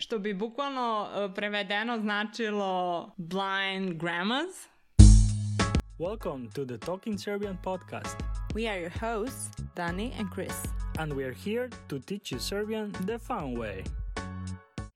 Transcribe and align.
što 0.00 0.18
bi 0.18 0.34
bukvalno 0.34 1.08
prevedeno 1.34 1.98
značilo 2.00 3.10
blind 3.16 3.92
grandmas. 4.00 4.68
Welcome 5.98 6.48
to 6.54 6.64
the 6.64 6.78
Talking 6.78 7.18
Serbian 7.18 7.58
podcast, 7.64 8.16
We 8.54 8.68
are 8.70 8.80
your 8.80 8.98
hosts, 9.00 9.62
Dani 9.76 10.12
and 10.18 10.28
Chris. 10.34 10.54
and 10.98 11.12
we're 11.12 11.34
here 11.44 11.68
to 11.88 11.98
teach 11.98 12.32
you 12.32 12.38
Serbian 12.40 12.92
the 13.06 13.18
fun 13.18 13.58
way. 13.58 13.84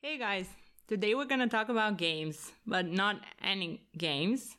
Hey 0.03 0.19
guys, 0.19 0.47
today 0.89 1.15
we're 1.15 1.29
going 1.29 1.49
to 1.51 1.57
talk 1.57 1.69
about 1.69 1.99
games, 1.99 2.53
but 2.67 2.87
not 2.87 3.17
any 3.43 3.81
games. 3.99 4.57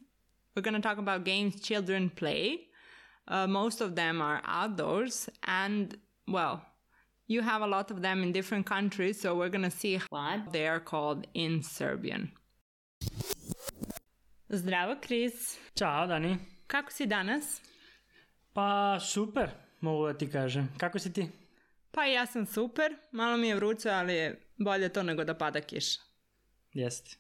We're 0.56 0.64
going 0.64 0.82
to 0.82 0.88
talk 0.90 0.98
about 0.98 1.24
games 1.26 1.60
children 1.62 2.10
play. 2.10 2.60
Uh, 3.28 3.48
most 3.48 3.82
of 3.82 3.96
them 3.96 4.22
are 4.22 4.42
outdoors, 4.46 5.30
and 5.44 5.98
well, 6.28 6.62
you 7.28 7.42
have 7.42 7.64
a 7.64 7.68
lot 7.68 7.92
of 7.92 8.02
them 8.02 8.24
in 8.24 8.32
different 8.32 8.66
countries, 8.66 9.22
so 9.22 9.36
we're 9.36 9.50
to 9.64 9.70
see 9.70 10.00
what 10.10 10.52
they 10.52 10.68
are 10.68 10.80
called 10.80 11.28
in 11.34 11.64
Serbian. 11.64 12.32
Zdravo, 14.50 14.96
Chris. 15.06 15.58
Ćao, 15.76 16.08
Dani. 16.08 16.38
Kako 16.68 16.92
si 16.92 17.06
danas? 17.06 17.62
Pa 18.54 19.00
super, 19.00 19.50
mogu 19.82 20.08
da 20.08 20.18
ti 20.18 20.32
kažem. 20.32 20.70
Kako 20.78 21.00
si 21.00 21.14
ti? 21.14 21.28
Pa 21.92 22.06
ja 22.06 22.26
sam 22.26 22.46
super, 22.46 22.96
malo 23.12 23.38
mi 23.38 23.48
je 23.48 23.56
vruće, 23.56 23.90
ali 23.90 24.14
je 24.14 24.42
bolje 24.58 24.90
to 24.90 25.04
nego 25.04 25.24
da 25.24 25.38
pada 25.38 25.62
kiša. 25.62 26.00
Jeste. 26.74 27.18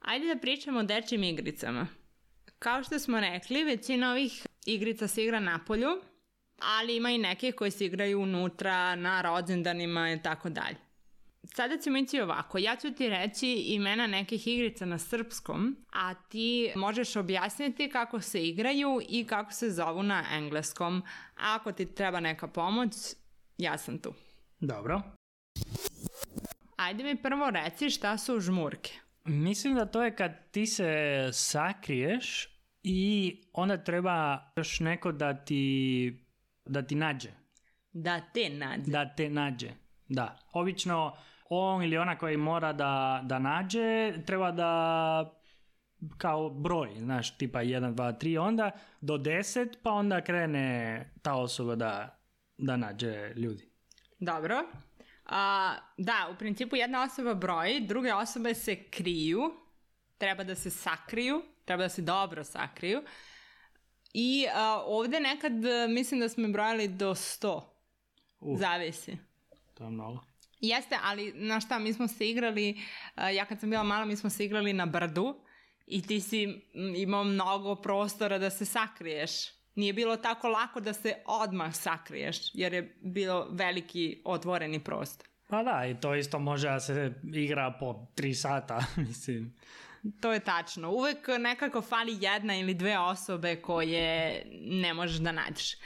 Ajde 0.00 0.34
da 0.34 0.40
pričamo 0.40 0.80
o 0.80 0.82
dečjim 0.82 1.24
igricama. 1.24 1.86
Kao 2.58 2.82
što 2.82 2.98
smo 2.98 3.20
rekli, 3.20 3.64
većina 3.64 4.10
ovih 4.10 4.46
igrica 4.66 5.08
se 5.08 5.24
igra 5.24 5.40
na 5.40 5.64
polju, 5.66 6.02
ali 6.64 6.96
ima 6.96 7.10
i 7.10 7.18
neke 7.18 7.52
koje 7.52 7.70
se 7.70 7.86
igraju 7.86 8.20
unutra, 8.20 8.96
na 8.96 9.22
rođendanima 9.22 10.12
i 10.12 10.22
tako 10.22 10.50
dalje. 10.50 10.76
Sada 11.44 11.78
ćemo 11.78 11.98
ići 11.98 12.20
ovako. 12.20 12.58
Ja 12.58 12.76
ću 12.76 12.94
ti 12.94 13.08
reći 13.08 13.48
imena 13.66 14.06
nekih 14.06 14.46
igrica 14.46 14.84
na 14.86 14.98
srpskom, 14.98 15.76
a 15.92 16.14
ti 16.14 16.72
možeš 16.76 17.16
objasniti 17.16 17.88
kako 17.88 18.20
se 18.20 18.46
igraju 18.48 19.00
i 19.08 19.24
kako 19.24 19.52
se 19.52 19.70
zovu 19.70 20.02
na 20.02 20.24
engleskom. 20.32 21.02
A 21.36 21.54
ako 21.54 21.72
ti 21.72 21.94
treba 21.94 22.20
neka 22.20 22.48
pomoć, 22.48 22.92
ja 23.58 23.78
sam 23.78 23.98
tu. 23.98 24.14
Dobro. 24.60 25.02
Ajde 26.76 27.04
mi 27.04 27.22
prvo 27.22 27.50
reci 27.50 27.90
šta 27.90 28.18
su 28.18 28.40
žmurke. 28.40 28.92
Mislim 29.24 29.74
da 29.74 29.86
to 29.86 30.02
je 30.02 30.16
kad 30.16 30.50
ti 30.50 30.66
se 30.66 31.28
sakriješ 31.32 32.48
i 32.82 33.40
onda 33.52 33.84
treba 33.84 34.38
još 34.56 34.80
neko 34.80 35.12
da 35.12 35.44
ti, 35.44 36.21
da 36.64 36.82
ti 36.82 36.94
nađe. 36.94 37.30
Da 37.92 38.20
te 38.20 38.48
nađe. 38.48 38.90
Da 38.90 39.14
te 39.14 39.30
nađe. 39.30 39.70
Da. 40.08 40.38
Obično 40.52 41.16
on 41.48 41.82
ili 41.82 41.98
ona 41.98 42.18
koji 42.18 42.36
mora 42.36 42.72
da, 42.72 43.20
da 43.24 43.38
nađe 43.38 44.12
treba 44.26 44.50
da 44.50 45.42
kao 46.18 46.50
broj, 46.50 46.94
znaš, 46.98 47.38
tipa 47.38 47.58
1, 47.58 47.94
2, 47.94 48.18
3, 48.20 48.38
onda 48.38 48.70
do 49.00 49.18
10, 49.18 49.74
pa 49.82 49.90
onda 49.90 50.20
krene 50.20 51.12
ta 51.22 51.34
osoba 51.34 51.74
da, 51.74 52.18
da 52.58 52.76
nađe 52.76 53.32
ljudi. 53.36 53.68
Dobro. 54.18 54.64
A, 55.26 55.74
da, 55.96 56.28
u 56.34 56.38
principu 56.38 56.76
jedna 56.76 57.02
osoba 57.02 57.34
broji, 57.34 57.80
druge 57.80 58.14
osobe 58.14 58.54
se 58.54 58.90
kriju, 58.90 59.40
treba 60.18 60.44
da 60.44 60.54
se 60.54 60.70
sakriju, 60.70 61.42
treba 61.64 61.82
da 61.82 61.88
se 61.88 62.02
dobro 62.02 62.44
sakriju. 62.44 63.02
I 64.14 64.46
a, 64.54 64.82
ovde 64.86 65.20
nekad 65.20 65.64
e, 65.64 65.88
mislim 65.88 66.20
da 66.20 66.28
smo 66.28 66.48
brojali 66.48 66.88
do 66.88 67.10
100. 67.10 67.60
Uh. 68.40 68.58
Zavisi. 68.58 69.16
To 69.74 69.84
je 69.84 69.90
mnogo. 69.90 70.20
Jeste, 70.60 70.98
ali 71.02 71.32
na 71.34 71.60
šta, 71.60 71.78
mi 71.78 71.92
smo 71.92 72.08
se 72.08 72.28
igrali, 72.28 72.80
a, 73.14 73.30
ja 73.30 73.44
kad 73.44 73.60
sam 73.60 73.70
bila 73.70 73.82
mala, 73.82 74.04
mi 74.04 74.16
smo 74.16 74.30
se 74.30 74.44
igrali 74.44 74.72
na 74.72 74.86
brdu 74.86 75.34
i 75.86 76.02
ti 76.02 76.20
si 76.20 76.62
imao 76.96 77.24
mnogo 77.24 77.74
prostora 77.74 78.38
da 78.38 78.50
se 78.50 78.64
sakriješ. 78.64 79.32
Nije 79.74 79.92
bilo 79.92 80.16
tako 80.16 80.48
lako 80.48 80.80
da 80.80 80.92
se 80.92 81.14
odmah 81.26 81.74
sakriješ, 81.74 82.54
jer 82.54 82.72
je 82.72 82.96
bilo 83.00 83.48
veliki 83.50 84.22
otvoreni 84.24 84.84
prostor. 84.84 85.28
Pa 85.48 85.62
da, 85.62 85.86
i 85.86 86.00
to 86.00 86.14
isto 86.14 86.38
može 86.38 86.68
da 86.68 86.80
se 86.80 87.12
igra 87.34 87.76
po 87.80 88.06
3 88.16 88.34
sata, 88.34 88.84
mislim. 89.08 89.54
To 90.20 90.32
je 90.32 90.40
tačno. 90.40 90.90
Uvek 90.90 91.28
nekako 91.38 91.82
fali 91.82 92.16
jedna 92.20 92.56
ili 92.56 92.74
dve 92.74 92.98
osobe 92.98 93.56
koje 93.56 94.42
ne 94.60 94.94
možeš 94.94 95.18
da 95.18 95.32
nađeš. 95.32 95.76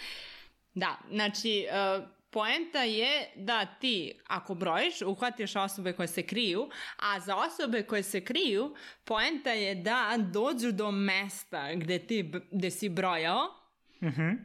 Da, 0.75 0.99
znači, 1.11 1.67
uh, 1.99 2.05
poenta 2.31 2.83
je 2.83 3.33
da 3.37 3.67
ti, 3.67 4.21
ako 4.27 4.55
brojiš, 4.55 5.03
uhvatiš 5.03 5.57
osobe 5.57 5.93
koje 5.93 6.09
se 6.09 6.23
kriju, 6.23 6.71
a 6.97 7.21
za 7.21 7.37
osobe 7.37 7.83
koje 7.83 8.03
se 8.03 8.25
kriju, 8.25 8.75
poenta 9.05 9.51
je 9.51 9.75
da 9.75 10.15
dođu 10.19 10.73
do 10.73 10.91
mesta 10.91 11.75
gde, 11.75 11.99
ti, 11.99 12.33
gde 12.51 12.71
si 12.71 12.89
brojao 12.89 13.67
Mhm. 14.03 14.29
uh, 14.29 14.37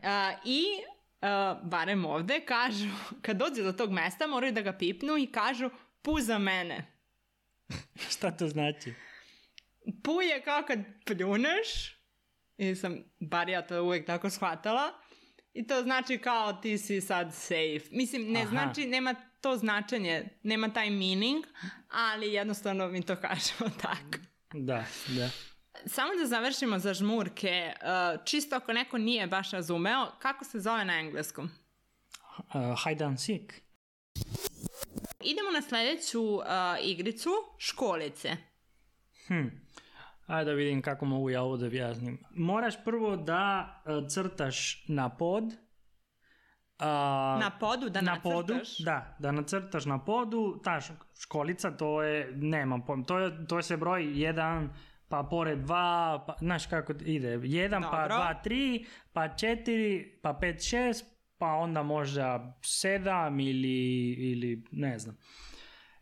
i 0.46 0.66
uh, 1.22 1.70
barem 1.70 2.06
ovde 2.06 2.40
kažu, 2.40 2.88
kad 3.22 3.38
dođe 3.38 3.64
do 3.64 3.72
tog 3.72 3.92
mesta 3.92 4.28
moraju 4.28 4.54
da 4.54 4.62
ga 4.62 4.74
pipnu 4.74 5.18
i 5.18 5.28
kažu 5.28 5.70
puza 6.02 6.38
mene. 6.38 6.86
Šta 8.12 8.32
to 8.32 8.48
znači? 8.48 8.94
Pu 10.04 10.22
je 10.22 10.42
kao 10.42 10.64
kad 10.68 10.80
pljuneš, 11.06 11.98
i 12.58 12.76
sam, 12.76 13.04
bar 13.20 13.50
ja 13.50 13.68
to 13.68 13.84
uvek 13.84 14.06
tako 14.06 14.30
shvatala, 14.30 14.92
i 15.54 15.68
to 15.68 15.82
znači 15.84 16.18
kao 16.18 16.54
ti 16.54 16.78
si 16.78 17.02
sad 17.02 17.34
safe. 17.34 17.88
Mislim, 17.92 18.32
ne 18.32 18.42
Aha. 18.42 18.50
znači, 18.50 18.86
nema 18.86 19.16
to 19.42 19.58
značenje, 19.58 20.30
nema 20.44 20.74
taj 20.74 20.90
meaning, 20.90 21.46
ali 21.90 22.34
jednostavno 22.34 22.88
mi 22.88 23.06
to 23.06 23.16
kažemo 23.28 23.70
tako. 23.82 24.24
Da, 24.54 24.86
da. 25.08 25.30
Samo 25.86 26.12
da 26.16 26.26
završimo 26.26 26.80
za 26.80 26.94
žmurke, 26.94 27.74
uh, 27.76 28.26
čisto 28.26 28.56
ako 28.56 28.74
neko 28.74 28.98
nije 28.98 29.28
baš 29.28 29.52
razumeo, 29.52 30.12
kako 30.20 30.46
se 30.46 30.60
zove 30.60 30.86
na 30.86 31.00
engleskom? 31.00 31.50
Uh, 32.38 32.84
hide 32.84 33.06
and 33.06 33.20
seek. 33.20 33.62
Idemo 35.24 35.52
na 35.54 35.62
sledeću 35.62 36.22
uh, 36.24 36.44
igricu, 36.84 37.30
školice. 37.58 38.38
Hm. 39.28 39.48
Ajde 40.32 40.52
da 40.52 40.56
vidim 40.56 40.82
kako 40.82 41.06
mogu 41.06 41.30
ja 41.30 41.42
ovo 41.42 41.58
da 41.58 41.66
objasnim. 41.66 42.20
Moraš 42.36 42.84
prvo 42.84 43.16
da 43.16 43.76
uh, 43.86 44.08
crtaš 44.08 44.86
na 44.88 45.10
pod. 45.10 45.44
Uh, 45.44 46.88
Na 47.40 47.52
podu 47.60 47.90
da 47.90 48.02
na 48.02 48.20
podu, 48.24 48.54
nacrtaš? 48.54 48.78
da, 48.78 49.16
da 49.20 49.32
nacrtaš 49.32 49.86
na 49.86 50.00
podu, 50.06 50.62
ta 50.64 50.80
školica 51.22 51.72
to 51.72 52.04
je, 52.04 52.32
nemam 52.36 52.86
pojma, 52.86 53.04
to, 53.04 53.20
je, 53.20 53.48
to 53.48 53.62
se 53.62 53.78
broji 53.78 54.20
jedan, 54.20 54.70
pa 55.10 55.24
pored 55.24 55.60
dva, 55.60 56.24
pa, 56.28 56.36
znaš 56.40 56.66
kako 56.66 56.94
ide, 57.06 57.40
jedan, 57.44 57.82
pa 57.82 58.02
Dobro. 58.02 58.16
dva, 58.16 58.34
tri, 58.34 58.86
pa 59.14 59.28
četiri, 59.28 60.20
pa 60.24 60.34
pet, 60.34 60.70
šest, 60.70 61.06
pa 61.38 61.48
onda 61.48 61.84
možda 61.84 62.58
sedam 62.64 63.40
ili, 63.40 64.12
ili 64.14 64.64
ne 64.72 65.00
znam. 65.00 65.18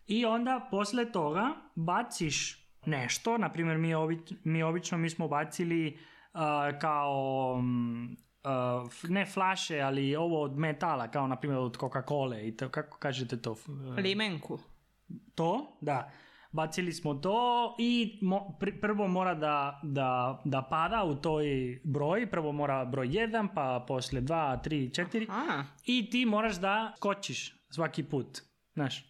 I 0.08 0.26
onda 0.26 0.68
posle 0.72 1.12
toga 1.12 1.50
baciš 1.76 2.69
nešto, 2.86 3.38
na 3.38 3.52
primjer 3.52 3.78
mi, 3.78 3.94
obi, 3.94 4.20
mi 4.44 4.64
obično 4.64 4.98
mi 4.98 5.10
smo 5.10 5.28
bacili 5.28 5.98
uh, 6.34 6.40
kao 6.80 7.58
mm, 7.62 8.18
uh, 8.44 9.10
ne 9.10 9.26
flaše, 9.26 9.80
ali 9.82 10.16
ovo 10.16 10.42
od 10.42 10.58
metala, 10.58 11.08
kao 11.08 11.28
na 11.28 11.36
primjer 11.36 11.60
od 11.60 11.78
Coca-Cola 11.78 12.48
i 12.48 12.58
to, 12.58 12.70
kako 12.70 12.98
kažete 12.98 13.42
to? 13.42 13.56
Limenku. 13.98 14.60
to, 15.36 15.78
da. 15.82 16.12
Bacili 16.52 16.94
smo 16.94 17.14
to 17.14 17.76
i 17.80 18.20
mo, 18.22 18.58
pr- 18.60 18.82
prvo 18.82 19.08
mora 19.08 19.36
da, 19.36 19.80
da, 19.84 20.42
da 20.46 20.62
pada 20.62 21.04
u 21.04 21.16
toj 21.16 21.46
broj, 21.84 22.30
prvo 22.30 22.52
mora 22.52 22.86
broj 22.86 23.08
1, 23.08 23.48
pa 23.56 23.86
posle 23.88 24.22
2, 24.22 24.58
3, 24.64 25.04
4 25.04 25.26
A, 25.30 25.64
i 25.86 26.10
ti 26.10 26.26
moraš 26.26 26.56
da 26.56 26.94
skočiš 26.98 27.56
svaki 27.70 28.04
put, 28.04 28.42
znaš. 28.74 29.09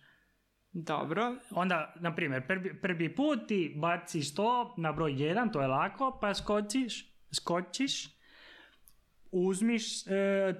Dobro. 0.82 1.36
Onda, 1.52 1.94
na 1.96 2.16
primjer, 2.16 2.48
prvi, 2.48 2.82
prvi 2.82 3.16
put 3.16 3.48
ti 3.48 3.74
baciš 3.78 4.36
to 4.36 4.74
na 4.78 4.92
broj 4.92 5.14
1, 5.14 5.54
to 5.54 5.62
je 5.62 5.68
lako, 5.68 6.18
pa 6.22 6.34
skočiš, 6.34 7.06
skočiš, 7.32 8.08
uzmiš 9.32 10.08
e, 10.08 10.12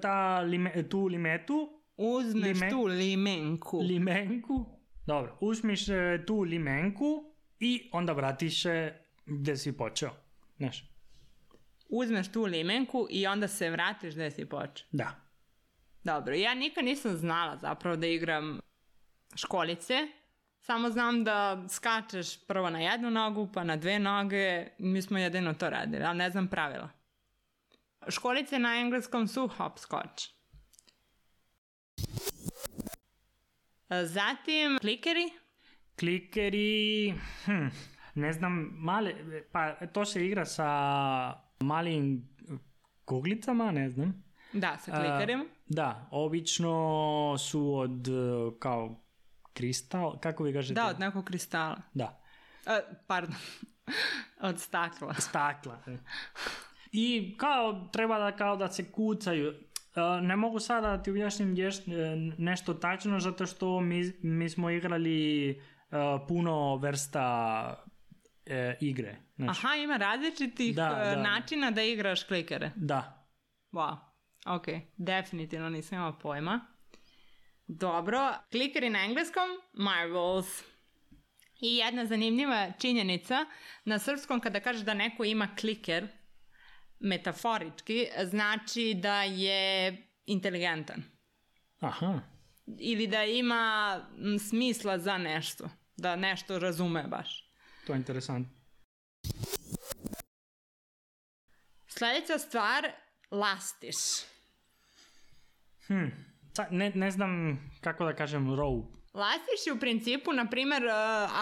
ta 0.02 0.40
lime, 0.40 0.88
tu 0.88 1.06
limetu, 1.06 1.76
Uzmeš 1.96 2.44
Lime- 2.50 2.70
tu 2.70 2.84
limenku. 2.84 3.80
limenku, 3.80 4.66
dobro, 5.06 5.36
uzmiš 5.40 5.88
e, 5.88 6.24
tu 6.26 6.40
limenku 6.40 7.24
i 7.58 7.90
onda 7.92 8.12
vratiš 8.12 8.62
se 8.62 8.94
gde 9.26 9.56
si 9.56 9.72
počeo, 9.72 10.10
znaš. 10.56 10.90
Uzmeš 11.88 12.28
tu 12.28 12.42
limenku 12.42 13.06
i 13.10 13.26
onda 13.26 13.48
se 13.48 13.70
vratiš 13.70 14.14
gde 14.14 14.30
si 14.30 14.44
počeo. 14.46 14.86
Da. 14.92 15.10
Dobro, 16.04 16.34
ja 16.34 16.54
nikad 16.54 16.84
nisam 16.84 17.16
znala 17.16 17.56
zapravo 17.56 17.96
da 17.96 18.06
igram 18.06 18.60
školice. 19.34 20.08
Samo 20.60 20.90
znam 20.90 21.24
da 21.24 21.64
skačeš 21.68 22.46
prvo 22.46 22.70
na 22.70 22.80
jednu 22.80 23.10
nogu, 23.10 23.48
pa 23.54 23.64
na 23.64 23.76
dve 23.76 23.98
noge. 23.98 24.66
Mi 24.78 25.02
smo 25.02 25.18
jedino 25.18 25.54
to 25.54 25.70
radili, 25.70 26.04
ali 26.04 26.18
ne 26.18 26.30
znam 26.30 26.48
pravila. 26.48 26.88
Školice 28.08 28.58
na 28.58 28.76
engleskom 28.80 29.28
su 29.28 29.48
hopscotch. 29.48 30.24
Zatim 34.04 34.78
klikeri. 34.80 35.30
Klikeri, 35.98 37.14
hm, 37.44 37.66
ne 38.14 38.32
znam, 38.32 38.70
male, 38.72 39.14
pa 39.52 39.86
to 39.86 40.04
se 40.04 40.26
igra 40.26 40.44
sa 40.44 40.70
malim 41.60 42.28
kuglicama, 43.04 43.70
ne 43.70 43.90
znam. 43.90 44.24
Da, 44.52 44.78
sa 44.78 44.92
klikerima. 44.92 45.44
Da, 45.66 46.08
obično 46.10 47.36
su 47.38 47.74
od 47.74 48.08
kao 48.58 49.00
kristal, 49.52 50.18
kako 50.18 50.44
vi 50.44 50.52
kažete? 50.52 50.74
Da, 50.74 50.86
od 50.86 51.00
nekog 51.00 51.24
kristala. 51.24 51.76
Da, 51.94 52.20
E, 52.66 52.80
pardon. 53.06 53.34
od 54.40 54.60
stakla. 54.60 55.14
stakla. 55.14 55.78
e. 55.86 55.96
I 56.92 57.34
kao 57.38 57.88
treba 57.92 58.18
da 58.20 58.32
kao 58.32 58.56
da 58.56 58.68
se 58.68 58.92
kucaju. 58.92 59.54
E, 59.96 60.20
Ne 60.22 60.36
mogu 60.36 60.58
sada 60.60 60.88
da 60.88 61.02
ti 61.02 61.10
objasnim 61.10 61.48
ješ- 61.50 61.88
e, 61.88 62.34
nešto 62.38 62.74
tačno 62.74 63.20
zato 63.20 63.46
što 63.46 63.80
mi, 63.80 64.12
mi 64.22 64.48
smo 64.48 64.70
igrali 64.70 65.62
puno 66.28 66.76
vrsta 66.76 67.84
igre. 68.80 69.16
Znaš, 69.36 69.58
Aha, 69.58 69.74
ima 69.74 69.96
različitih 69.96 70.76
da, 70.76 70.88
da. 70.88 71.16
načina 71.18 71.70
da 71.70 71.82
igraš 71.82 72.24
klikere. 72.24 72.70
Da. 72.76 73.26
Wow. 73.72 73.96
Ok, 74.46 74.64
definitivno 74.96 75.68
nisam 75.68 75.98
imala 75.98 76.12
pojma. 76.12 76.60
Dobro, 77.72 78.34
klikeri 78.50 78.90
na 78.90 79.04
engleskom, 79.04 79.48
marbles. 79.72 80.62
I 81.60 81.76
jedna 81.76 82.06
zanimljiva 82.06 82.72
činjenica, 82.80 83.46
na 83.84 83.98
srpskom 83.98 84.40
kada 84.40 84.60
kažeš 84.60 84.82
da 84.82 84.94
neko 84.94 85.24
ima 85.24 85.48
kliker, 85.60 86.08
metaforički, 87.00 88.06
znači 88.24 88.94
da 88.94 89.22
je 89.22 89.96
inteligentan. 90.26 91.02
Aha. 91.80 92.20
Ili 92.78 93.06
da 93.06 93.24
ima 93.24 93.96
smisla 94.48 94.98
za 94.98 95.18
nešto. 95.18 95.70
Da 95.96 96.16
nešto 96.16 96.58
razume 96.58 97.02
baš. 97.02 97.52
To 97.86 97.92
je 97.92 97.96
interesantno. 97.96 98.60
Sljedeća 101.88 102.38
stvar, 102.38 102.92
lastiš. 103.30 103.96
Hm. 105.86 106.29
Ne, 106.70 106.92
ne 106.94 107.10
znam 107.10 107.60
kako 107.80 108.04
da 108.04 108.14
kažem 108.14 108.54
rope. 108.54 109.00
Lastiš 109.14 109.66
je 109.66 109.72
u 109.72 109.78
principu, 109.78 110.32
na 110.32 110.46
primjer, 110.46 110.84
uh, 110.84 110.92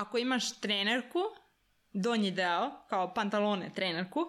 ako 0.01 0.19
imaš 0.19 0.61
trenerku, 0.61 1.21
donji 1.93 2.31
deo, 2.31 2.71
kao 2.89 3.15
pantalone 3.15 3.71
trenerku, 3.75 4.21
uh, 4.21 4.29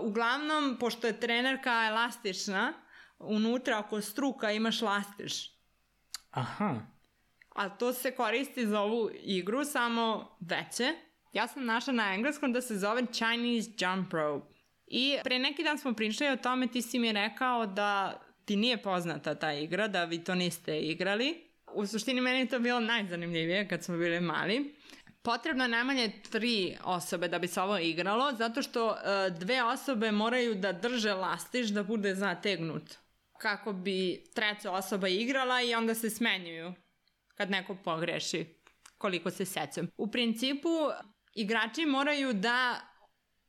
uglavnom, 0.00 0.76
pošto 0.80 1.06
je 1.06 1.20
trenerka 1.20 1.86
elastična, 1.88 2.72
unutra 3.18 3.78
ako 3.78 4.00
struka 4.00 4.52
imaš 4.52 4.82
lastiš. 4.82 5.50
Aha. 6.30 6.74
A 7.54 7.68
to 7.68 7.92
se 7.92 8.10
koristi 8.10 8.66
za 8.66 8.80
ovu 8.80 9.10
igru, 9.22 9.64
samo 9.64 10.36
veće. 10.40 10.92
Ja 11.32 11.48
sam 11.48 11.64
našla 11.64 11.92
na 11.92 12.14
engleskom 12.14 12.52
da 12.52 12.60
se 12.60 12.78
zove 12.78 13.02
Chinese 13.12 13.70
Jump 13.78 14.12
Rope. 14.12 14.54
I 14.86 15.18
pre 15.24 15.38
neki 15.38 15.62
dan 15.62 15.78
smo 15.78 15.94
pričali 15.94 16.30
o 16.30 16.36
tome, 16.36 16.66
ti 16.66 16.82
si 16.82 16.98
mi 16.98 17.12
rekao 17.12 17.66
da 17.66 18.20
ti 18.44 18.56
nije 18.56 18.82
poznata 18.82 19.34
ta 19.34 19.52
igra, 19.52 19.88
da 19.88 20.04
vi 20.04 20.24
to 20.24 20.34
niste 20.34 20.80
igrali. 20.80 21.50
U 21.74 21.86
suštini 21.86 22.20
meni 22.20 22.38
je 22.38 22.48
to 22.48 22.58
bilo 22.58 22.80
najzanimljivije 22.80 23.68
kad 23.68 23.84
smo 23.84 23.96
bili 23.96 24.20
mali. 24.20 24.74
Potrebno 25.22 25.64
je 25.64 25.68
najmanje 25.68 26.12
tri 26.30 26.76
osobe 26.84 27.28
da 27.28 27.38
bi 27.38 27.48
se 27.48 27.60
ovo 27.60 27.78
igralo, 27.78 28.32
zato 28.32 28.62
što 28.62 28.90
e, 28.90 29.30
dve 29.30 29.62
osobe 29.62 30.12
moraju 30.12 30.54
da 30.54 30.72
drže 30.72 31.12
lastiš 31.12 31.68
da 31.68 31.82
bude 31.82 32.14
zategnut. 32.14 32.94
Kako 33.38 33.72
bi 33.72 34.24
treća 34.34 34.70
osoba 34.70 35.08
igrala 35.08 35.62
i 35.62 35.74
onda 35.74 35.94
se 35.94 36.10
smenjuju 36.10 36.72
kad 37.34 37.50
neko 37.50 37.76
pogreši, 37.84 38.46
koliko 38.98 39.30
se 39.30 39.44
sećam. 39.44 39.88
U 39.96 40.10
principu, 40.10 40.68
igrači 41.34 41.86
moraju 41.86 42.32
da 42.32 42.80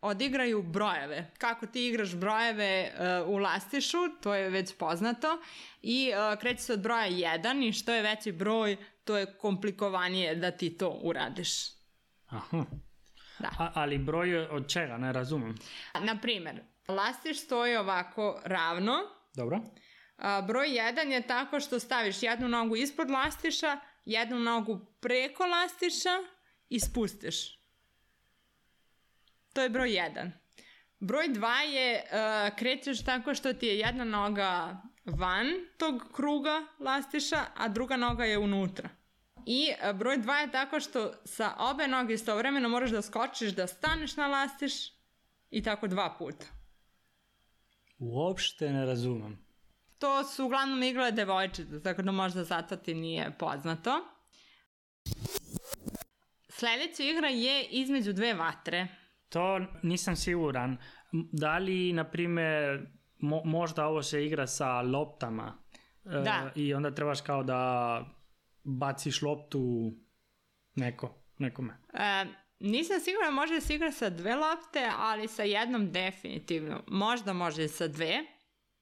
odigraju 0.01 0.63
brojeve. 0.63 1.31
Kako 1.37 1.67
ti 1.67 1.87
igraš 1.87 2.15
brojeve 2.15 2.65
e, 2.65 3.21
u 3.25 3.37
lastišu, 3.37 3.97
to 4.23 4.33
je 4.33 4.49
već 4.49 4.77
poznato, 4.77 5.41
i 5.81 6.11
e, 6.13 6.37
kreće 6.39 6.61
se 6.61 6.73
od 6.73 6.79
broja 6.79 7.09
1 7.09 7.69
i 7.69 7.73
što 7.73 7.93
je 7.93 8.01
veći 8.01 8.31
broj, 8.31 8.77
to 9.03 9.17
je 9.17 9.37
komplikovanije 9.37 10.35
da 10.35 10.51
ti 10.51 10.77
to 10.77 10.89
uradiš. 10.89 11.51
Aha. 12.27 12.65
Da. 13.39 13.49
A, 13.59 13.71
ali 13.73 13.97
broj 13.97 14.37
od 14.37 14.71
čega, 14.71 14.97
ne 14.97 15.13
razumem. 15.13 15.55
Na 15.99 16.17
primer, 16.21 16.61
lastiš 16.87 17.41
stoji 17.41 17.75
ovako 17.75 18.41
ravno, 18.45 18.93
Dobro. 19.35 19.61
A, 20.17 20.41
broj 20.41 20.67
1 20.67 21.11
je 21.11 21.27
tako 21.27 21.59
što 21.59 21.79
staviš 21.79 22.23
jednu 22.23 22.47
nogu 22.47 22.75
ispod 22.75 23.09
lastiša, 23.09 23.79
jednu 24.05 24.39
nogu 24.39 24.79
preko 24.99 25.45
lastiša 25.45 26.09
i 26.69 26.79
spustiš. 26.79 27.64
To 29.55 29.61
je 29.61 29.69
broj 29.69 29.89
1. 29.89 30.31
Broj 30.99 31.27
2 31.27 31.59
je 31.59 32.03
uh, 32.03 32.55
krećeš 32.57 33.03
tako 33.03 33.33
što 33.33 33.53
ti 33.53 33.65
je 33.65 33.77
jedna 33.79 34.03
noga 34.03 34.81
van 35.05 35.45
tog 35.77 36.03
kruga 36.13 36.65
lastiša, 36.79 37.45
a 37.55 37.67
druga 37.67 37.97
noga 37.97 38.25
je 38.25 38.37
unutra. 38.37 38.89
I 39.45 39.69
uh, 39.69 39.97
broj 39.97 40.17
2 40.17 40.33
je 40.33 40.51
tako 40.51 40.79
što 40.79 41.13
sa 41.25 41.53
obe 41.59 41.87
noge 41.87 42.13
istovremeno 42.13 42.69
moraš 42.69 42.89
da 42.89 43.01
skočiš, 43.01 43.51
da 43.51 43.67
staneš 43.67 44.17
na 44.17 44.27
lastiš 44.27 44.73
i 45.49 45.63
tako 45.63 45.87
dva 45.87 46.15
puta. 46.19 46.45
Uopšte 47.99 48.69
ne 48.69 48.85
razumem. 48.85 49.45
To 49.99 50.23
su 50.23 50.45
uglavnom 50.45 50.83
igrale 50.83 51.11
devojčice, 51.11 51.83
tako 51.83 52.01
da 52.01 52.11
možda 52.11 52.43
zato 52.43 52.75
ti 52.75 52.93
nije 52.93 53.31
poznato. 53.39 54.05
Sljedeća 56.49 57.03
igra 57.03 57.27
je 57.27 57.63
između 57.63 58.13
dve 58.13 58.33
vatre. 58.33 59.04
To 59.29 59.59
nisam 59.83 60.15
siguran. 60.15 60.77
Da 61.11 61.57
li, 61.57 61.93
na 61.93 62.03
primjer, 62.03 62.87
mo- 63.19 63.45
možda 63.45 63.87
ovo 63.87 64.03
se 64.03 64.25
igra 64.25 64.47
sa 64.47 64.81
loptama? 64.81 65.57
E, 66.05 66.09
Da. 66.09 66.51
I 66.55 66.73
onda 66.73 66.91
trebaš 66.91 67.21
kao 67.21 67.43
da 67.43 68.01
baciš 68.63 69.21
loptu 69.21 69.91
neko, 70.75 71.23
nekome. 71.37 71.77
E, 71.93 72.25
nisam 72.59 72.99
sigurna 72.99 73.31
može 73.31 73.61
se 73.61 73.75
igra 73.75 73.91
sa 73.91 74.09
dve 74.09 74.35
lopte, 74.35 74.89
ali 74.97 75.27
sa 75.27 75.43
jednom 75.43 75.91
definitivno. 75.91 76.83
Možda 76.87 77.33
može 77.33 77.67
sa 77.67 77.87
dve. 77.87 78.25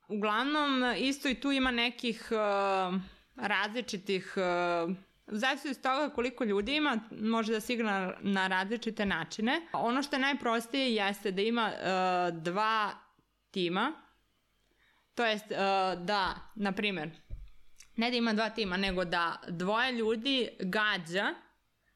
Uglavnom, 0.08 0.84
isto 0.98 1.30
i 1.30 1.36
tu 1.36 1.52
ima 1.52 1.72
nekih 1.72 2.28
e, 2.32 2.36
različitih... 3.36 4.34
Uh, 4.88 4.96
Zavisno 5.28 5.72
iz 5.72 5.82
toga 5.82 6.10
koliko 6.10 6.44
ljudi 6.44 6.76
ima, 6.76 7.00
može 7.12 7.54
da 7.54 7.60
se 7.60 7.74
igra 7.74 8.00
na, 8.00 8.14
na 8.22 8.48
različite 8.48 9.06
načine. 9.06 9.62
Ono 9.74 10.04
što 10.04 10.16
je 10.16 10.20
najprostije 10.20 10.96
jeste 10.96 11.32
da 11.32 11.42
ima 11.42 11.72
e, 11.72 12.32
dva 12.32 12.92
tima, 13.52 13.94
to 15.16 15.26
jest 15.26 15.52
e, 15.52 15.56
da, 15.98 16.36
na 16.56 16.72
primjer, 16.72 17.10
ne 17.96 18.12
da 18.12 18.18
ima 18.18 18.34
dva 18.34 18.50
tima, 18.50 18.78
nego 18.78 19.06
da 19.06 19.42
dvoje 19.48 19.92
ljudi 19.92 20.50
gađa 20.60 21.34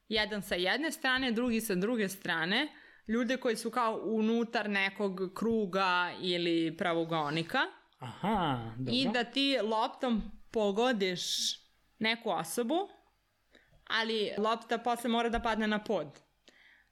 jedan 0.09 0.41
sa 0.41 0.55
jedne 0.55 0.91
strane, 0.91 1.31
drugi 1.31 1.61
sa 1.61 1.75
druge 1.75 2.09
strane, 2.09 2.67
ljude 3.07 3.37
koji 3.37 3.55
su 3.55 3.71
kao 3.71 4.01
unutar 4.03 4.69
nekog 4.69 5.19
kruga 5.35 6.11
ili 6.21 6.77
pravogonika 6.77 7.59
Aha, 7.99 8.71
dobro. 8.77 8.93
i 8.93 9.09
da 9.13 9.23
ti 9.23 9.57
loptom 9.63 10.21
pogodiš 10.51 11.23
neku 11.99 12.29
osobu, 12.29 12.89
ali 13.89 14.31
lopta 14.37 14.77
posle 14.77 15.09
mora 15.09 15.29
da 15.29 15.39
padne 15.39 15.67
na 15.67 15.79
pod. 15.79 16.07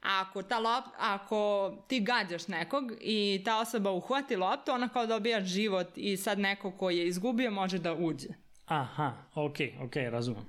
A 0.02 0.22
ako, 0.22 0.44
ta 0.44 0.60
lop, 0.60 0.86
ako 0.98 1.72
ti 1.88 2.00
gađaš 2.00 2.48
nekog 2.48 2.84
i 3.02 3.42
ta 3.46 3.60
osoba 3.60 3.92
uhvati 3.92 4.36
loptu, 4.36 4.72
ona 4.72 4.90
kao 4.90 5.06
dobija 5.06 5.42
život 5.42 5.88
i 5.96 6.18
sad 6.18 6.40
neko 6.40 6.72
ko 6.72 6.90
je 6.90 7.08
izgubio 7.08 7.52
može 7.52 7.80
da 7.80 7.94
uđe. 7.94 8.28
Aha, 8.66 9.14
ok, 9.36 9.56
ok, 9.86 9.96
razumem. 9.96 10.46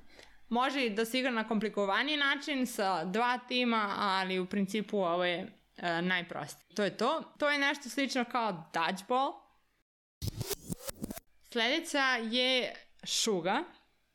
Može 0.49 0.87
i 0.87 0.91
da 0.91 1.05
se 1.05 1.19
igra 1.19 1.31
na 1.31 1.49
komplikovaniji 1.49 2.17
način 2.17 2.67
sa 2.67 3.05
dva 3.05 3.39
tima, 3.49 3.95
ali 3.99 4.39
u 4.39 4.47
principu 4.47 4.99
ovo 4.99 5.25
je 5.25 5.53
e, 5.77 6.03
najprostije. 6.03 6.75
To 6.75 6.85
je 6.85 6.97
to. 6.97 7.23
To 7.39 7.51
je 7.51 7.59
nešto 7.59 7.89
slično 7.89 8.25
kao 8.25 8.71
dodgeball. 8.75 9.33
Sljedeća 11.53 12.17
je 12.31 12.75
šuga 13.05 13.65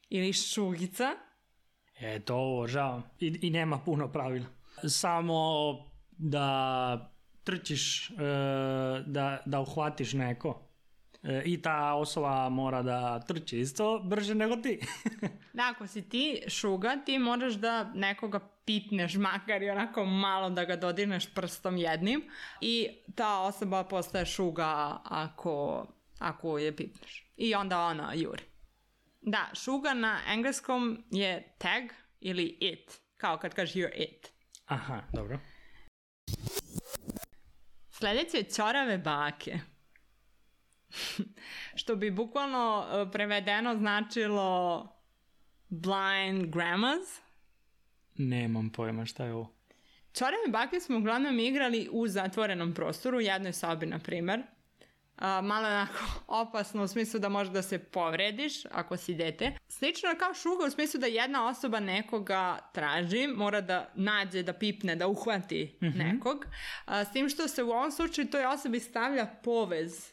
ili 0.09 0.33
šugica. 0.33 1.15
E, 2.01 2.19
to 2.19 2.35
obožavam. 2.35 3.03
I, 3.19 3.39
I 3.41 3.49
nema 3.49 3.77
puno 3.77 4.07
pravila. 4.11 4.45
Samo 4.87 5.41
da 6.17 7.11
trčiš, 7.43 8.09
e, 8.09 8.13
da, 9.05 9.39
da 9.45 9.59
uhvatiš 9.59 10.13
neko. 10.13 10.61
E, 11.23 11.41
I 11.45 11.61
ta 11.61 11.93
osoba 11.93 12.49
mora 12.49 12.81
da 12.81 13.19
trči 13.19 13.59
isto 13.59 13.99
brže 14.03 14.35
nego 14.35 14.55
ti. 14.55 14.79
Da, 15.53 15.69
ako 15.75 15.87
si 15.87 16.09
ti 16.09 16.41
šuga, 16.47 16.97
ti 17.05 17.19
moraš 17.19 17.53
da 17.53 17.91
nekoga 17.93 18.39
pipneš 18.65 19.15
makar 19.15 19.63
i 19.63 19.69
onako 19.69 20.05
malo 20.05 20.49
da 20.49 20.65
ga 20.65 20.75
dodirneš 20.75 21.33
prstom 21.33 21.77
jednim 21.77 22.23
i 22.61 22.89
ta 23.15 23.39
osoba 23.39 23.83
postaje 23.83 24.25
šuga 24.25 24.97
ako, 25.03 25.87
ako 26.19 26.57
je 26.57 26.75
pipneš. 26.75 27.25
I 27.37 27.55
onda 27.55 27.79
ona 27.79 28.13
juri. 28.13 28.50
Da, 29.21 29.49
šuga 29.53 29.93
na 29.93 30.19
engleskom 30.27 31.03
je 31.11 31.55
tag 31.57 31.83
ili 32.19 32.57
it, 32.59 33.01
Kao 33.17 33.37
kad 33.37 33.53
kažeš 33.53 33.75
you're 33.75 34.03
it. 34.03 34.31
Aha, 34.65 35.01
dobro. 35.13 35.39
Sljedeće 37.89 38.37
je 38.37 38.43
čorave 38.43 38.97
bake. 38.97 39.59
Što 41.79 41.95
bi 41.95 42.11
bukvalno 42.11 42.87
e, 42.91 43.11
prevedeno 43.11 43.75
značilo 43.77 44.87
blind 45.69 46.53
grandmas. 46.53 47.21
Nemam 48.15 48.69
pojma 48.69 49.05
šta 49.05 49.25
je 49.25 49.33
ovo. 49.33 49.53
Čorave 50.13 50.47
bake 50.49 50.79
smo 50.79 50.97
uglavnom 50.97 51.39
igrali 51.39 51.89
u 51.91 52.07
zatvorenom 52.07 52.73
prostoru, 52.73 53.17
u 53.17 53.21
jednoj 53.21 53.53
sobi, 53.53 53.85
na 53.85 53.99
primer. 53.99 54.43
A, 55.21 55.41
malo 55.41 55.67
onako 55.67 55.99
opasno 56.41 56.83
u 56.83 56.87
smislu 56.87 57.19
da 57.19 57.29
može 57.29 57.51
da 57.51 57.61
se 57.61 57.79
povrediš 57.79 58.65
ako 58.71 58.97
si 58.97 59.15
dete. 59.15 59.51
Slično 59.67 60.09
je 60.09 60.17
kao 60.17 60.33
šuga 60.33 60.65
u 60.65 60.69
smislu 60.69 60.99
da 60.99 61.07
jedna 61.07 61.47
osoba 61.47 61.79
nekoga 61.79 62.59
traži, 62.73 63.27
mora 63.27 63.61
da 63.61 63.91
nađe, 63.95 64.43
da 64.43 64.53
pipne, 64.53 64.95
da 64.95 65.07
uhvati 65.07 65.77
nekog. 65.81 66.45
A, 66.85 67.05
s 67.05 67.11
tim 67.11 67.29
što 67.29 67.47
se 67.47 67.63
u 67.63 67.71
ovom 67.71 67.91
slučaju 67.91 68.29
toj 68.29 68.45
osobi 68.45 68.79
stavlja 68.79 69.25
povez 69.43 70.11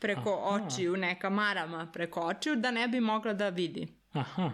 preko 0.00 0.30
Aha. 0.30 0.64
očiju, 0.64 0.96
neka 0.96 1.30
marama 1.30 1.90
preko 1.92 2.20
očiju, 2.20 2.56
da 2.56 2.70
ne 2.70 2.88
bi 2.88 3.00
mogla 3.00 3.32
da 3.32 3.48
vidi 3.48 3.88
Aha. 4.12 4.52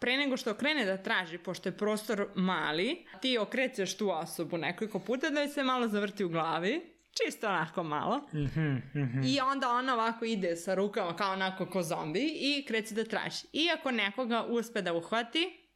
pre 0.00 0.16
nego 0.16 0.36
što 0.36 0.54
krene 0.54 0.84
da 0.84 1.02
traži, 1.02 1.38
pošto 1.38 1.68
je 1.68 1.76
prostor 1.76 2.28
mali, 2.34 3.06
ti 3.20 3.38
okrećeš 3.38 3.96
tu 3.96 4.10
osobu 4.10 4.58
nekoliko 4.58 4.98
puta 4.98 5.30
da 5.30 5.40
joj 5.40 5.48
se 5.48 5.62
malo 5.62 5.88
zavrti 5.88 6.24
u 6.24 6.28
glavi, 6.28 6.97
čisto 7.24 7.48
onako 7.48 7.82
malo. 7.82 8.20
Mhm, 8.34 8.76
mhm. 8.94 9.22
I 9.24 9.40
onda 9.40 9.70
ona 9.70 9.94
ovako 9.94 10.24
ide 10.24 10.56
sa 10.56 10.74
rukama 10.74 11.16
kao 11.16 11.32
onako 11.32 11.66
ko 11.66 11.82
zombi 11.82 12.20
i 12.40 12.64
kreće 12.68 12.94
da 12.94 13.04
traži. 13.04 13.46
I 13.52 13.68
ako 13.78 13.90
nekoga 13.90 14.44
uspe 14.48 14.82
da 14.82 14.94
uhvati, 14.94 15.68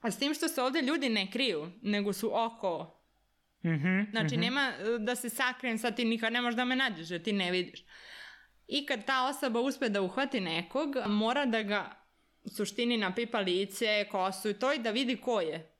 a 0.00 0.10
s 0.10 0.18
tim 0.18 0.34
što 0.34 0.48
se 0.48 0.62
ovde 0.62 0.82
ljudi 0.82 1.08
ne 1.08 1.30
kriju, 1.30 1.72
nego 1.82 2.12
su 2.12 2.30
oko 2.34 2.98
Mhm, 3.64 4.10
Znači, 4.10 4.34
mhm. 4.34 4.40
nema 4.40 4.72
e, 4.78 4.98
da 4.98 5.14
se 5.16 5.30
sakrijem, 5.30 5.78
sad 5.78 5.96
ti 5.96 6.04
nikad 6.04 6.32
ne 6.32 6.40
možeš 6.40 6.56
da 6.56 6.64
me 6.64 6.76
nađeš, 6.76 7.10
jer 7.10 7.22
ti 7.22 7.32
ne 7.32 7.50
vidiš. 7.50 7.84
I 8.66 8.86
kad 8.86 9.04
ta 9.04 9.26
osoba 9.28 9.60
uspe 9.60 9.88
da 9.88 10.02
uhvati 10.02 10.40
nekog, 10.40 10.96
mora 11.06 11.46
da 11.46 11.62
ga 11.62 12.06
u 12.42 12.48
suštini 12.48 12.96
napipa 12.96 13.38
lice, 13.38 14.06
kosu 14.10 14.50
i 14.50 14.54
to 14.54 14.72
i 14.72 14.78
da 14.78 14.90
vidi 14.90 15.16
ko 15.16 15.40
je. 15.40 15.74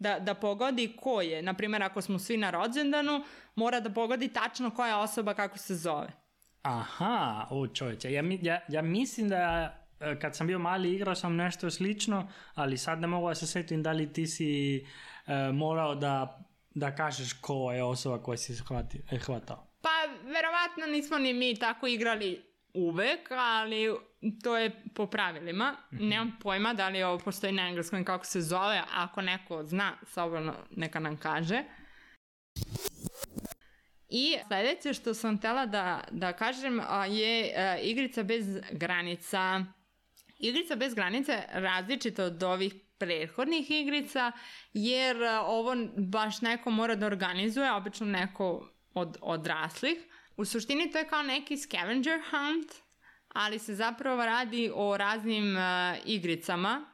Da, 0.00 0.18
da 0.18 0.34
pogodi 0.34 0.96
ko 1.00 1.20
je. 1.20 1.42
Naprimjer, 1.42 1.82
ako 1.82 2.00
smo 2.00 2.18
svi 2.18 2.36
na 2.36 2.50
rođendanu, 2.50 3.24
mora 3.54 3.80
da 3.80 3.90
pogodi 3.90 4.28
tačno 4.28 4.70
koja 4.70 4.98
osoba 4.98 5.34
kako 5.34 5.58
se 5.58 5.74
zove. 5.74 6.08
Aha, 6.62 7.46
o 7.50 7.66
čovječe, 7.66 8.12
ja, 8.12 8.22
ja, 8.42 8.60
ja 8.68 8.82
mislim 8.82 9.28
da 9.28 9.72
e, 10.00 10.18
kad 10.20 10.36
sam 10.36 10.46
bio 10.46 10.58
mali 10.58 10.94
igrao 10.94 11.14
sam 11.14 11.36
nešto 11.36 11.70
slično, 11.70 12.28
ali 12.54 12.78
sad 12.78 13.00
ne 13.00 13.06
mogu 13.06 13.28
da 13.28 13.34
se 13.34 13.46
setim 13.46 13.82
da 13.82 13.92
li 13.92 14.12
ti 14.12 14.26
si 14.26 14.76
e, 14.76 15.52
morao 15.52 15.94
da, 15.94 16.44
da 16.74 16.94
kažeš 16.94 17.32
ko 17.32 17.72
je 17.72 17.84
osoba 17.84 18.22
koja 18.22 18.36
si 18.36 18.54
hvati, 18.54 19.02
e, 19.10 19.18
hvatao. 19.18 19.66
Pa, 19.82 19.88
verovatno 20.22 20.86
nismo 20.86 21.18
ni 21.18 21.34
mi 21.34 21.58
tako 21.58 21.86
igrali 21.86 22.49
uvek, 22.74 23.30
ali 23.30 23.96
to 24.42 24.56
je 24.56 24.82
po 24.94 25.06
pravilima. 25.06 25.76
Nemam 25.90 26.36
pojma 26.42 26.74
da 26.74 26.88
li 26.88 27.02
ovo 27.02 27.18
postoji 27.18 27.52
na 27.52 27.68
engleskom 27.68 28.00
i 28.00 28.04
kako 28.04 28.24
se 28.24 28.40
zove. 28.40 28.82
Ako 28.92 29.22
neko 29.22 29.64
zna, 29.64 29.92
slobodno 30.06 30.54
neka 30.70 31.00
nam 31.00 31.16
kaže. 31.16 31.64
I 34.08 34.36
sledeće 34.46 34.92
što 34.92 35.14
sam 35.14 35.38
htela 35.38 35.66
da, 35.66 36.04
da 36.10 36.32
kažem 36.32 36.80
a, 36.88 37.06
je 37.06 37.54
a, 37.56 37.78
igrica 37.78 38.22
bez 38.22 38.58
granica. 38.72 39.64
Igrica 40.38 40.76
bez 40.76 40.94
granice 40.94 41.42
različita 41.52 42.24
od 42.24 42.42
ovih 42.42 42.74
prethodnih 42.98 43.70
igrica, 43.70 44.32
jer 44.72 45.24
a, 45.24 45.42
ovo 45.42 45.74
baš 45.96 46.40
neko 46.40 46.70
mora 46.70 46.94
da 46.94 47.06
organizuje, 47.06 47.72
obično 47.72 48.06
neko 48.06 48.70
od 48.94 49.16
odraslih. 49.20 49.98
U 50.40 50.44
suštini 50.44 50.90
to 50.90 50.98
je 50.98 51.08
kao 51.08 51.22
neki 51.22 51.56
scavenger 51.56 52.20
hunt, 52.30 52.72
ali 53.28 53.58
se 53.58 53.74
zapravo 53.74 54.24
radi 54.26 54.70
o 54.74 54.96
raznim 54.96 55.56
a, 55.56 55.96
igricama 56.04 56.84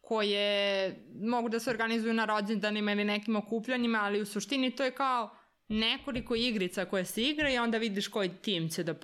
koje 0.00 0.96
mogu 1.22 1.48
da 1.48 1.60
se 1.60 1.70
organizuju 1.70 2.14
na 2.14 2.24
rođendanima 2.24 2.92
ili 2.92 3.04
nekim 3.04 3.36
okupljanjima, 3.36 3.98
ali 4.02 4.20
u 4.20 4.26
suštini 4.26 4.70
to 4.70 4.84
je 4.84 4.90
kao 4.90 5.36
nekoliko 5.68 6.34
igrica 6.34 6.84
koje 6.84 7.04
se 7.04 7.22
igra 7.22 7.50
i 7.50 7.58
onda 7.58 7.78
vidiš 7.78 8.08
koji 8.08 8.28
tim 8.28 8.68
će 8.68 8.82
da 8.82 8.94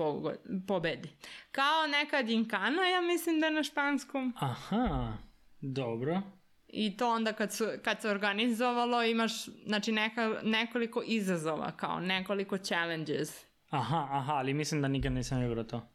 pobedi. 0.69 1.09
Kao 1.51 1.87
neka 1.87 2.23
ginkana, 2.23 2.89
ja 2.89 3.01
mislim 3.01 3.41
da 3.41 3.47
je 3.47 3.53
na 3.53 3.63
španskom. 3.63 4.35
Aha, 4.37 5.13
dobro. 5.61 6.23
I 6.73 6.97
to 6.97 7.11
onda 7.11 7.33
kad, 7.33 7.53
su, 7.53 7.65
kad 7.85 8.01
se 8.01 8.09
organizovalo 8.09 9.03
imaš 9.03 9.45
znači 9.67 9.93
neka, 9.93 10.41
nekoliko 10.43 11.03
izazova, 11.07 11.73
kao 11.77 12.01
nekoliko 12.01 12.59
challenges. 12.59 13.45
Aha, 13.71 14.09
aha, 14.11 14.33
ali 14.33 14.55
mislim 14.55 14.83
da 14.83 14.89
nikad 14.89 15.13
nisam 15.13 15.43
igrao 15.43 15.65
to. 15.65 15.89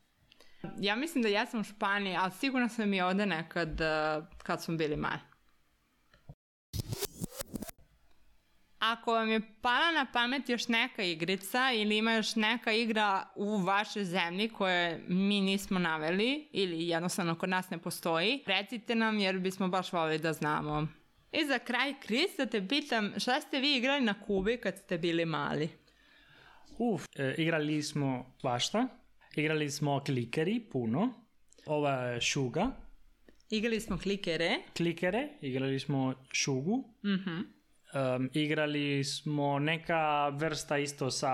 Ja 0.79 0.95
mislim 0.95 1.21
da 1.21 1.29
ja 1.29 1.45
sam 1.45 1.59
u 1.59 1.63
Španiji, 1.63 2.15
ali 2.15 2.31
sigurno 2.31 2.69
sam 2.69 2.93
i 2.93 3.01
ovde 3.01 3.25
nekad 3.25 3.81
uh, 3.81 4.25
kad 4.37 4.63
smo 4.63 4.77
bili 4.77 4.95
mali. 4.97 5.19
Ako 8.79 9.11
vam 9.13 9.29
je 9.29 9.41
pala 9.61 9.91
na 9.91 10.05
pamet 10.13 10.49
još 10.49 10.67
neka 10.67 11.03
igrica 11.03 11.71
ili 11.73 11.97
ima 11.97 12.13
još 12.13 12.35
neka 12.35 12.71
igra 12.73 13.27
u 13.35 13.57
vašoj 13.57 14.03
zemlji 14.03 14.49
koje 14.49 15.03
mi 15.07 15.41
nismo 15.41 15.79
naveli 15.79 16.49
ili 16.51 16.87
jednostavno 16.87 17.35
kod 17.35 17.49
nas 17.49 17.69
ne 17.69 17.77
postoji, 17.77 18.43
recite 18.45 18.95
nam 18.95 19.19
jer 19.19 19.39
bismo 19.39 19.67
baš 19.67 19.93
volili 19.93 20.19
da 20.19 20.33
znamo. 20.33 20.87
I 21.31 21.45
za 21.45 21.59
kraj, 21.59 21.93
Kris, 22.01 22.37
da 22.37 22.45
te 22.45 22.67
pitam, 22.67 23.13
šta 23.17 23.41
ste 23.41 23.59
vi 23.59 23.75
igrali 23.75 24.01
na 24.01 24.13
Kubi 24.21 24.57
kad 24.57 24.77
ste 24.77 24.97
bili 24.97 25.25
mali? 25.25 25.69
Uf, 26.77 27.05
e, 27.15 27.35
igrali 27.37 27.83
smo 27.83 28.35
svašta. 28.41 28.87
Igrali 29.35 29.71
smo 29.71 30.03
klikeri, 30.05 30.59
puno. 30.71 31.13
Ova 31.65 32.19
šuga, 32.21 32.71
Igrali 33.49 33.79
smo 33.81 33.97
klikere. 33.97 34.57
klikere, 34.77 35.29
igrali 35.41 35.79
smo 35.79 36.13
šugu. 36.31 36.83
Mhm. 37.05 37.56
Um, 37.89 38.29
igrali 38.33 39.03
smo 39.03 39.59
neka 39.59 39.99
vrsta 40.29 40.77
isto 40.77 41.11
sa, 41.11 41.29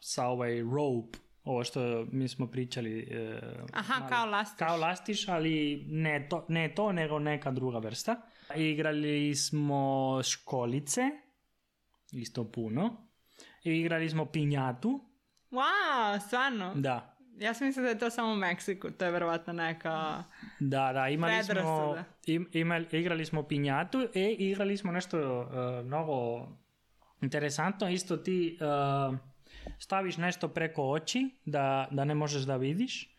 sa 0.00 0.26
ovaj 0.26 0.60
rope, 0.60 1.18
ovo 1.44 1.64
što 1.64 1.80
mi 2.06 2.28
smo 2.28 2.46
pričali. 2.46 3.00
e, 3.00 3.40
Aha, 3.72 3.94
malo- 3.94 4.08
kao 4.08 4.26
lastiš. 4.26 4.58
Kao 4.58 4.76
lastiš, 4.76 5.28
ali 5.28 5.54
ne 5.86 6.26
to, 6.28 6.44
ne 6.48 6.74
to, 6.74 6.92
nego 6.92 7.18
neka 7.18 7.50
druga 7.50 7.78
vrsta. 7.78 8.16
Igrali 8.56 9.34
smo 9.34 9.80
školice, 10.24 11.00
isto 12.12 12.44
puno. 12.44 13.06
Igrali 13.64 14.10
smo 14.10 14.24
pinjatu, 14.26 15.00
Wow, 15.50 16.20
stvarno? 16.20 16.72
da. 16.74 17.11
Ja 17.38 17.54
sam 17.54 17.66
mislila 17.66 17.84
da 17.84 17.90
je 17.90 17.98
to 17.98 18.10
samo 18.10 18.32
u 18.32 18.36
Meksiku, 18.36 18.90
to 18.90 19.04
je 19.04 19.10
verovatno 19.10 19.52
neka... 19.52 20.24
Da, 20.60 20.92
da, 20.92 21.08
imali 21.08 21.44
smo, 21.44 21.54
Predrasuda. 21.54 22.04
im, 22.26 22.48
imali, 22.52 22.86
igrali 22.92 23.24
smo 23.24 23.42
pinjatu 23.42 24.08
i 24.14 24.36
igrali 24.38 24.76
smo 24.76 24.92
nešto 24.92 25.40
uh, 25.40 25.86
mnogo 25.86 26.48
interesantno. 27.20 27.88
Isto 27.88 28.16
ti 28.16 28.58
uh, 28.60 29.18
staviš 29.78 30.16
nešto 30.16 30.48
preko 30.48 30.90
oči 30.90 31.30
da, 31.44 31.88
da 31.90 32.04
ne 32.04 32.14
možeš 32.14 32.42
da 32.42 32.56
vidiš 32.56 33.12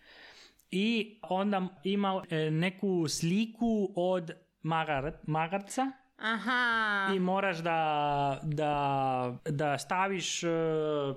i 0.72 1.20
onda 1.30 1.68
ima 1.84 2.24
e, 2.30 2.52
neku 2.52 3.08
sliku 3.08 3.94
od 3.96 4.32
magar, 4.62 5.14
magarca 5.28 5.92
Aha, 6.18 7.14
i 7.16 7.20
moraš 7.20 7.58
da, 7.58 8.40
da, 8.44 9.38
da 9.46 9.78
staviš, 9.78 10.44
uh, 10.44 10.52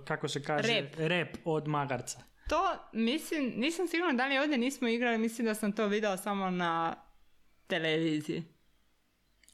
kako 0.05 0.29
se 0.29 0.43
kaže, 0.43 0.69
Rep. 0.69 0.95
rep 0.99 1.37
od 1.45 1.69
magarca. 1.69 2.36
To 2.49 2.79
mislim, 2.93 3.53
nisam 3.57 3.89
sigurna 3.89 4.13
da 4.13 4.27
li 4.27 4.39
ovdje 4.39 4.59
nismo 4.59 4.89
igrali, 4.89 5.19
mislim 5.19 5.47
da 5.47 5.55
sam 5.55 5.73
to 5.73 5.87
videla 5.87 6.17
samo 6.17 6.51
na 6.51 6.97
televiziji. 7.67 8.43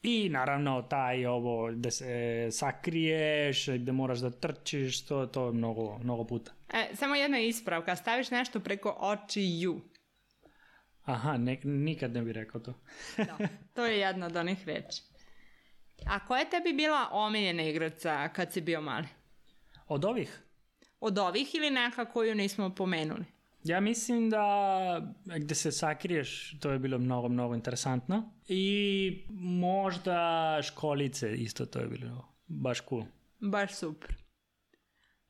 I 0.03 0.29
naravno 0.29 0.81
taj 0.81 1.25
ovo 1.25 1.71
da 1.71 1.91
se 1.91 2.47
sakriješ, 2.51 3.67
gdje 3.67 3.91
moraš 3.91 4.19
da 4.19 4.31
trčiš, 4.31 5.05
to, 5.05 5.25
to 5.25 5.45
je 5.45 5.53
mnogo, 5.53 5.97
mnogo 5.97 6.23
puta. 6.23 6.51
E, 6.73 6.95
samo 6.95 7.15
jedna 7.15 7.39
ispravka, 7.39 7.95
staviš 7.95 8.31
nešto 8.31 8.59
preko 8.59 8.95
očiju. 8.99 9.81
Aha, 11.05 11.37
ne, 11.37 11.59
nikad 11.63 12.13
ne 12.13 12.21
bi 12.21 12.33
rekao 12.33 12.61
to. 12.61 12.73
Da, 13.17 13.37
to 13.73 13.85
je 13.85 13.99
jedna 13.99 14.25
od 14.25 14.35
onih 14.35 14.67
reči. 14.67 15.01
A 16.05 16.27
koja 16.27 16.39
je 16.39 16.49
tebi 16.49 16.73
bila 16.73 17.09
omiljena 17.11 17.63
igraca 17.63 18.29
kad 18.29 18.53
si 18.53 18.61
bio 18.61 18.81
mali? 18.81 19.07
Od 19.87 20.05
ovih? 20.05 20.43
Od 21.05 21.17
ovih 21.17 21.55
ili 21.55 21.69
neka 21.69 22.05
koju 22.05 22.35
nismo 22.35 22.75
pomenuli? 22.75 23.25
Ja 23.63 23.79
mislim 23.79 24.29
da 24.29 25.15
gdje 25.25 25.55
se 25.55 25.71
sakriješ, 25.71 26.59
to 26.59 26.71
je 26.71 26.79
bilo 26.79 26.97
mnogo, 26.97 27.29
mnogo 27.29 27.55
interesantno. 27.55 28.31
I 28.47 29.25
možda 29.39 30.59
školice 30.63 31.35
isto, 31.35 31.65
to 31.65 31.79
je 31.79 31.87
bilo 31.87 32.27
baš 32.47 32.81
cool. 32.89 33.03
Baš 33.39 33.73
super. 33.75 34.15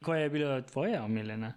Koja 0.03 0.19
je 0.19 0.29
bila 0.29 0.61
tvoja 0.61 1.03
omiljena? 1.03 1.53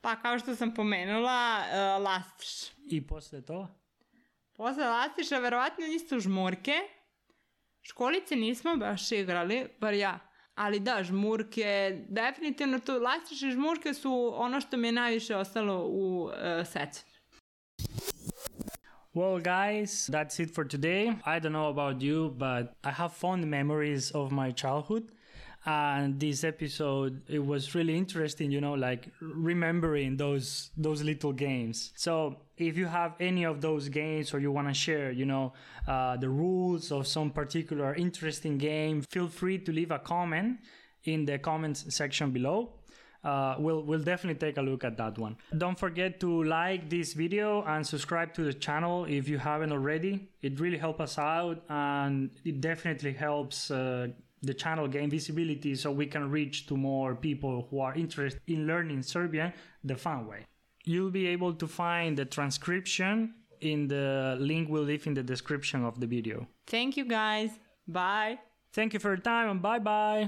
Pa 0.00 0.16
kao 0.16 0.38
što 0.38 0.54
sam 0.54 0.74
pomenula, 0.74 1.58
uh, 1.58 2.04
lastiš. 2.04 2.72
I 2.90 3.06
poslije 3.06 3.44
toga? 3.44 3.68
Posle 4.52 4.84
lastiša 4.84 5.38
verovatno 5.38 5.86
isto 5.86 6.20
žmurke, 6.20 6.74
školice 7.82 8.36
nismo 8.36 8.76
baš 8.76 9.12
igrali, 9.12 9.68
bar 9.80 9.94
ja. 9.94 10.27
Ali 10.58 10.80
da, 10.80 11.02
žmurke, 11.02 11.98
definitivno 12.08 12.78
tu, 12.78 12.92
lastiše 12.92 13.50
žmurke 13.50 13.94
su 13.94 14.32
ono 14.36 14.60
što 14.60 14.76
mi 14.76 14.88
je 14.88 14.92
najviše 14.92 15.36
ostalo 15.36 15.84
u 15.86 16.24
uh, 16.24 16.32
sećanju. 16.66 17.18
Well, 19.14 19.40
guys, 19.42 20.10
that's 20.10 20.42
it 20.42 20.54
for 20.54 20.64
today. 20.64 21.08
I 21.26 21.40
don't 21.40 21.52
know 21.52 21.68
about 21.68 22.02
you, 22.02 22.30
but 22.30 22.74
I 22.84 22.90
have 22.90 23.12
fond 23.12 23.44
memories 23.46 24.10
of 24.14 24.32
my 24.32 24.52
childhood. 24.52 25.02
And 25.64 26.20
this 26.20 26.44
episode, 26.44 27.20
it 27.28 27.44
was 27.44 27.74
really 27.74 27.96
interesting, 27.96 28.50
you 28.50 28.60
know, 28.60 28.74
like 28.74 29.08
remembering 29.20 30.16
those 30.16 30.70
those 30.76 31.04
little 31.04 31.32
games. 31.32 31.92
So 31.96 32.36
if 32.58 32.76
you 32.76 32.86
have 32.86 33.14
any 33.20 33.44
of 33.44 33.60
those 33.60 33.88
games 33.88 34.34
or 34.34 34.38
you 34.38 34.52
want 34.52 34.68
to 34.68 34.74
share, 34.74 35.10
you 35.10 35.26
know, 35.26 35.52
uh, 35.86 36.16
the 36.16 36.28
rules 36.28 36.92
of 36.92 37.06
some 37.06 37.30
particular 37.30 37.94
interesting 37.94 38.58
game, 38.58 39.02
feel 39.02 39.28
free 39.28 39.58
to 39.58 39.72
leave 39.72 39.90
a 39.90 39.98
comment 39.98 40.58
in 41.04 41.24
the 41.24 41.38
comments 41.38 41.84
section 41.94 42.30
below 42.30 42.72
uh, 43.24 43.56
we'll 43.58 43.82
we'll 43.82 44.02
definitely 44.02 44.38
take 44.38 44.56
a 44.58 44.62
look 44.62 44.84
at 44.84 44.96
that 44.96 45.18
one. 45.18 45.36
Don't 45.56 45.78
forget 45.78 46.20
to 46.20 46.44
like 46.44 46.88
this 46.88 47.14
video 47.14 47.62
and 47.64 47.86
subscribe 47.86 48.32
to 48.34 48.42
the 48.42 48.54
channel 48.54 49.04
if 49.04 49.28
you 49.28 49.38
haven't 49.38 49.72
already. 49.72 50.28
It 50.42 50.60
really 50.60 50.78
helps 50.78 51.00
us 51.00 51.18
out 51.18 51.62
and 51.68 52.30
it 52.44 52.60
definitely 52.60 53.12
helps 53.12 53.70
uh, 53.70 54.08
the 54.42 54.54
channel 54.54 54.86
gain 54.86 55.10
visibility 55.10 55.74
so 55.74 55.90
we 55.90 56.06
can 56.06 56.30
reach 56.30 56.66
to 56.68 56.76
more 56.76 57.14
people 57.16 57.66
who 57.70 57.80
are 57.80 57.94
interested 57.94 58.40
in 58.46 58.66
learning 58.66 59.02
Serbian 59.02 59.52
the 59.82 59.96
fun 59.96 60.26
way. 60.26 60.46
You'll 60.88 61.10
be 61.10 61.26
able 61.26 61.52
to 61.62 61.66
find 61.66 62.16
the 62.16 62.24
transcription 62.24 63.34
in 63.60 63.88
the 63.88 64.36
link 64.40 64.70
we'll 64.70 64.88
leave 64.92 65.06
in 65.06 65.12
the 65.12 65.22
description 65.22 65.84
of 65.84 66.00
the 66.00 66.06
video. 66.06 66.48
Thank 66.66 66.96
you 66.96 67.04
guys. 67.04 67.50
Bye. 67.86 68.38
Thank 68.72 68.94
you 68.94 69.00
for 69.04 69.08
your 69.08 69.24
time 69.32 69.50
and 69.50 69.60
bye 69.60 69.80
bye. 69.90 70.24